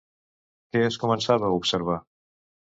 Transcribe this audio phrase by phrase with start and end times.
[0.75, 1.99] Què es començava a observar?